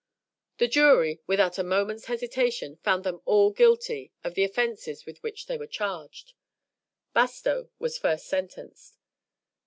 [0.57, 5.45] The jury, without a moment's hesitation, found them all guilty of the offenses with which
[5.45, 6.33] they were charged.
[7.13, 8.97] Bastow was first sentenced.